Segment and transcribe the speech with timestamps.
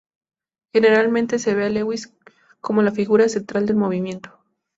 [0.73, 2.11] Generalmente se ve a Lewis
[2.59, 4.31] como la figura central del movimiento.